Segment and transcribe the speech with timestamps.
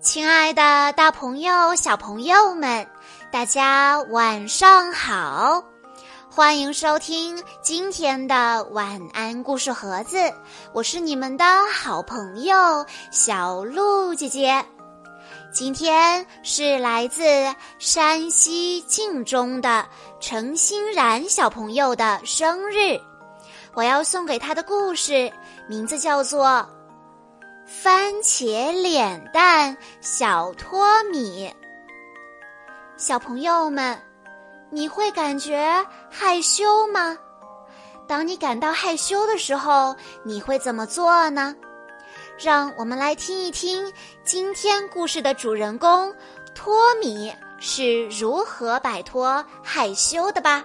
[0.00, 2.86] 亲爱的，大朋友、小朋友们，
[3.32, 5.62] 大家晚上好！
[6.30, 10.18] 欢迎收听今天的晚安故事盒子，
[10.72, 12.54] 我是你们的好朋友
[13.10, 14.64] 小鹿姐姐。
[15.52, 17.24] 今天是来自
[17.78, 19.84] 山西晋中的
[20.20, 23.00] 陈欣然小朋友的生日，
[23.74, 25.32] 我要送给他的故事
[25.68, 26.64] 名字叫做。
[27.66, 31.52] 番茄脸蛋小托米，
[32.96, 34.00] 小朋友们，
[34.70, 37.18] 你会感觉害羞吗？
[38.06, 41.56] 当你感到害羞的时候，你会怎么做呢？
[42.38, 43.92] 让我们来听一听
[44.22, 46.14] 今天故事的主人公
[46.54, 50.64] 托米是如何摆脱害羞的吧。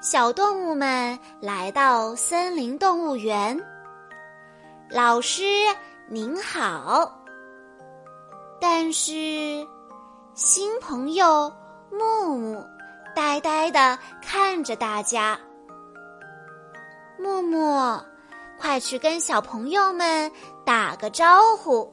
[0.00, 3.58] 小动物们来到森林动物园。
[4.88, 5.42] 老师
[6.08, 7.14] 您好。
[8.58, 9.12] 但是，
[10.32, 11.52] 新朋友
[11.90, 12.64] 木木
[13.14, 15.38] 呆呆的看着大家。
[17.18, 18.02] 木木，
[18.58, 20.32] 快去跟小朋友们
[20.64, 21.92] 打个招呼。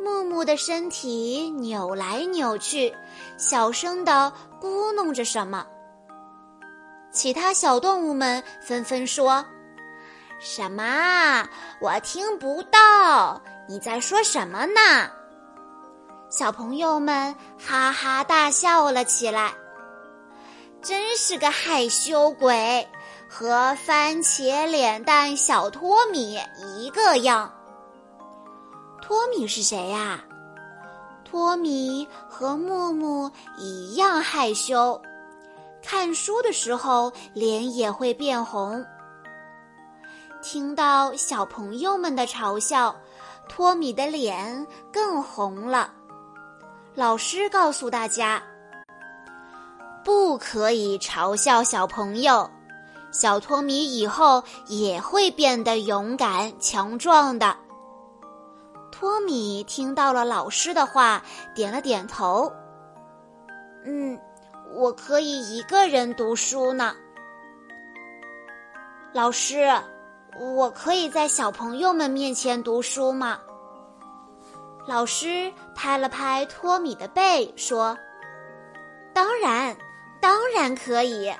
[0.00, 2.90] 木木的身体扭来扭去，
[3.36, 5.66] 小声的咕哝着什么。
[7.12, 9.44] 其他小动物们纷纷说
[10.40, 11.46] ：“什么？
[11.78, 14.80] 我听不到，你在说什么呢？”
[16.30, 19.52] 小朋友们哈哈大笑了起来。
[20.80, 22.88] 真是个害羞鬼，
[23.28, 27.52] 和番茄脸蛋小托米一个样。
[29.00, 30.24] 托米是谁呀？
[31.24, 35.00] 托米和木木一样害羞。
[35.82, 38.84] 看书的时候，脸也会变红。
[40.40, 42.94] 听到小朋友们的嘲笑，
[43.48, 45.92] 托米的脸更红了。
[46.94, 48.42] 老师告诉大家，
[50.04, 52.48] 不可以嘲笑小朋友。
[53.12, 57.56] 小托米以后也会变得勇敢强壮的。
[58.90, 61.22] 托米听到了老师的话，
[61.54, 62.50] 点了点头。
[64.82, 66.96] 我可以一个人读书呢，
[69.12, 69.70] 老师，
[70.56, 73.38] 我可以在小朋友们面前读书吗？
[74.88, 77.96] 老师拍了拍托米的背，说
[79.14, 79.76] ：“当然，
[80.20, 81.32] 当然可以。”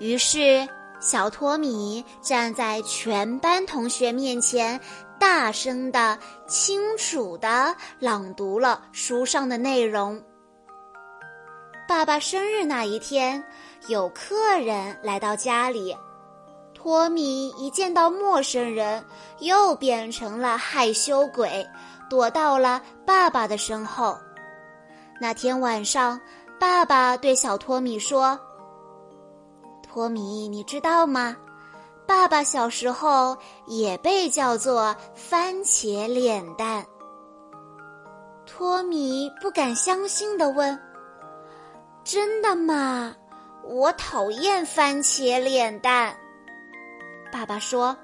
[0.00, 0.66] 于是，
[1.00, 4.80] 小托米站在全班同学面前，
[5.18, 6.18] 大声的、
[6.48, 10.18] 清楚的朗读了书上的内容。
[11.90, 13.42] 爸爸生日那一天，
[13.88, 15.92] 有客人来到家里。
[16.72, 19.04] 托米一见到陌生人，
[19.40, 21.66] 又变成了害羞鬼，
[22.08, 24.16] 躲到了爸爸的身后。
[25.20, 26.18] 那天晚上，
[26.60, 28.38] 爸爸对小托米说
[29.82, 31.36] ：“托米，你知道吗？
[32.06, 33.36] 爸爸小时候
[33.66, 36.86] 也被叫做番茄脸蛋。”
[38.46, 40.80] 托米不敢相信的问。
[42.04, 43.14] 真的吗？
[43.62, 46.16] 我讨厌番茄脸蛋。
[47.30, 47.96] 爸爸说：“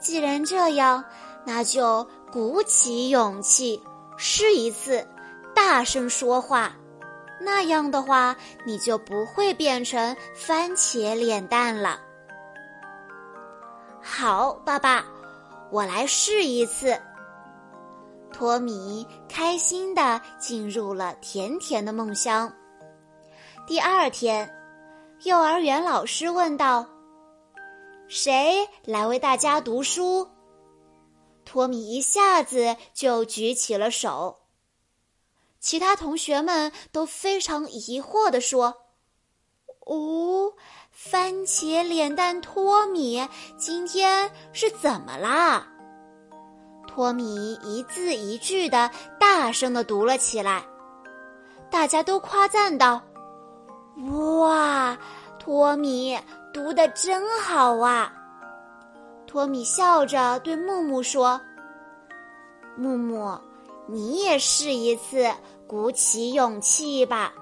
[0.00, 1.04] 既然这样，
[1.44, 3.82] 那就鼓起勇气
[4.16, 5.06] 试一次，
[5.54, 6.72] 大声说话。
[7.40, 8.34] 那样的话，
[8.64, 12.00] 你就不会变成番茄脸蛋了。”
[14.00, 15.04] 好，爸爸，
[15.70, 16.98] 我来试一次。
[18.34, 22.52] 托米开心地进入了甜甜的梦乡。
[23.64, 24.52] 第二天，
[25.22, 26.84] 幼儿园老师问道
[28.08, 30.28] ：“谁来为大家读书？”
[31.46, 34.40] 托米一下子就举起了手。
[35.60, 38.74] 其他同学们都非常疑惑地说
[39.86, 40.54] ：“哦，
[40.90, 45.68] 番茄脸蛋托米今天是怎么啦？”
[46.94, 48.88] 托米一字一句的
[49.18, 50.62] 大声的读了起来，
[51.68, 53.02] 大家都夸赞道
[54.38, 54.96] ：“哇，
[55.36, 56.16] 托米
[56.52, 58.12] 读的真好啊！”
[59.26, 61.40] 托米笑着对木木说
[62.78, 63.36] ：“木木，
[63.88, 65.28] 你也试一次，
[65.66, 67.34] 鼓起勇气吧。”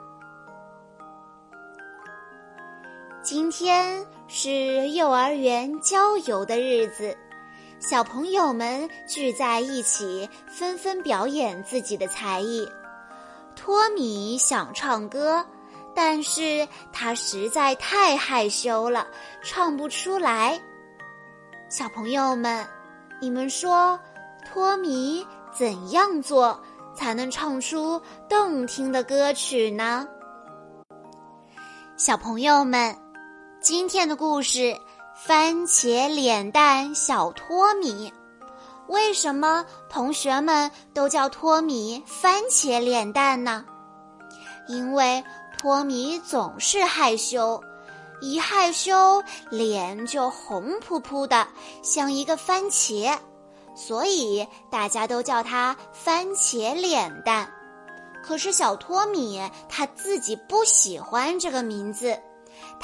[3.23, 7.15] 今天是幼儿园郊游的日子。
[7.83, 12.65] 小朋友们聚在一起，纷纷表演自己的才艺。
[13.57, 15.45] 托米想唱歌，
[15.93, 19.09] 但是他实在太害羞了，
[19.43, 20.63] 唱不出来。
[21.69, 22.65] 小朋友们，
[23.21, 23.99] 你们说，
[24.47, 26.59] 托米怎样做
[26.95, 30.07] 才能唱出动听的歌曲呢？
[31.97, 32.97] 小朋友们，
[33.61, 34.59] 今天的故事
[35.25, 38.11] 《番茄脸蛋小托米》，
[38.89, 43.65] 为什么同学们都叫托米番茄脸蛋呢？
[44.67, 45.23] 因为
[45.57, 47.63] 托米总是害羞。
[48.21, 51.47] 一害羞，脸就红扑扑的，
[51.85, 53.17] 像一个番茄，
[53.77, 57.49] 所以大家都叫他番茄脸蛋。
[58.25, 62.19] 可是小托米他自己不喜欢这个名字，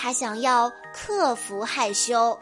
[0.00, 2.38] 他想要克服害羞，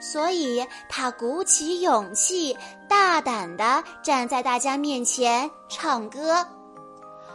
[0.00, 2.56] 所以他鼓起勇气，
[2.88, 6.44] 大胆地站在大家面前唱歌。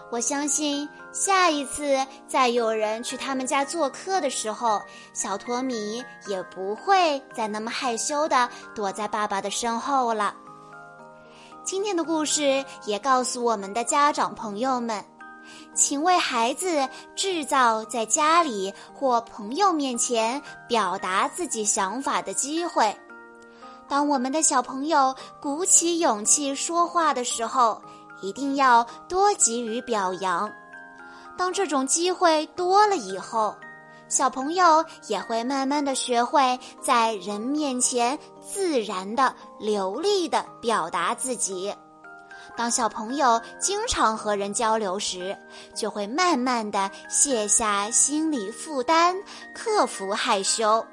[0.10, 1.96] 我相信下一次
[2.28, 4.82] 再有人去他们家做客的时候，
[5.14, 10.36] 小托米也不会再那么害羞的躲在爸爸的身后了。
[11.64, 15.02] 今天的故事也告诉我们的家长朋友们，
[15.74, 22.96] 请为孩子制造在家里或朋友面前表达自己想法的机会。
[23.88, 27.82] 当我们的小朋友鼓起勇气说话的时候。
[28.22, 30.48] 一定要多给予表扬。
[31.36, 33.56] 当这种机会多了以后，
[34.08, 41.74] 小朋友也会慢慢的学会在人面前自然的、流利的表达自己。
[42.56, 45.38] 当小朋友经常和人交流时，
[45.74, 49.16] 就会慢慢的卸下心理负担，
[49.54, 50.86] 克服害羞。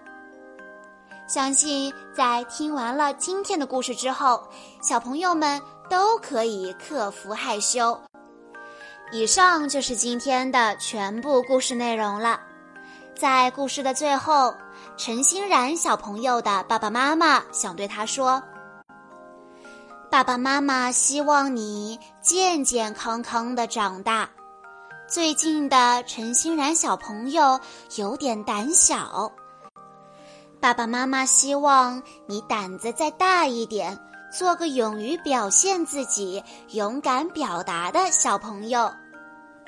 [1.27, 4.43] 相信在听完了今天的故事之后，
[4.83, 5.61] 小朋友们。
[5.91, 7.99] 都可以克服害羞。
[9.11, 12.39] 以上就是今天的全部故事内容了。
[13.17, 14.55] 在故事的最后，
[14.99, 18.43] 陈欣然小朋友的爸爸妈妈想对他说
[20.11, 24.29] ：“爸爸妈妈希望你健健康康的长大。
[25.07, 27.61] 最近的陈欣然小朋友
[27.97, 29.31] 有点胆小，
[30.61, 33.99] 爸爸妈妈希望你胆子再大一点。”
[34.31, 38.91] 做个勇于表现自己、勇敢表达的小朋友。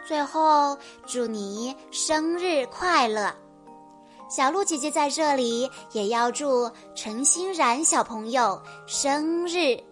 [0.06, 0.76] 最后，
[1.06, 3.34] 祝你生日快乐！
[4.28, 9.82] 小鹿姐姐在这里也要祝陈欣然小朋友生日